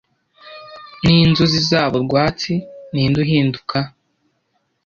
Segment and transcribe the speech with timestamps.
[1.03, 2.53] Ninzuzi zabo rwatsi,
[2.93, 3.77] ninde uhinduka